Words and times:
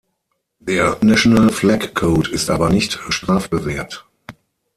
Der 0.57 0.97
National 1.01 1.51
Flag 1.51 1.93
Code 1.93 2.31
ist 2.31 2.49
aber 2.49 2.69
nicht 2.71 2.93
strafbewehrt. 3.13 4.07